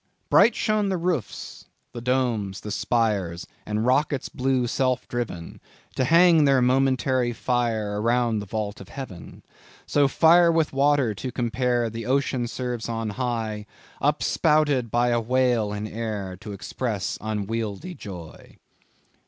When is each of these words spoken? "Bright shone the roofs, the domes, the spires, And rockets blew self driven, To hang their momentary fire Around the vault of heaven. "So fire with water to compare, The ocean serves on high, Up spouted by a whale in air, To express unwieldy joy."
"Bright 0.31 0.55
shone 0.55 0.89
the 0.89 0.97
roofs, 0.97 1.67
the 1.93 2.01
domes, 2.01 2.61
the 2.61 2.71
spires, 2.71 3.45
And 3.67 3.85
rockets 3.85 4.29
blew 4.29 4.65
self 4.65 5.07
driven, 5.07 5.61
To 5.95 6.05
hang 6.05 6.45
their 6.45 6.59
momentary 6.59 7.33
fire 7.33 8.01
Around 8.01 8.39
the 8.39 8.47
vault 8.47 8.81
of 8.81 8.89
heaven. 8.89 9.43
"So 9.85 10.07
fire 10.07 10.51
with 10.51 10.73
water 10.73 11.13
to 11.13 11.31
compare, 11.31 11.87
The 11.87 12.07
ocean 12.07 12.47
serves 12.47 12.89
on 12.89 13.11
high, 13.11 13.67
Up 14.01 14.23
spouted 14.23 14.89
by 14.89 15.09
a 15.09 15.21
whale 15.21 15.71
in 15.71 15.85
air, 15.85 16.35
To 16.37 16.51
express 16.51 17.19
unwieldy 17.21 17.93
joy." 17.93 18.57